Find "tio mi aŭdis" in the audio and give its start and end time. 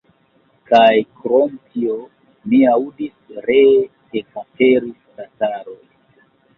1.67-3.23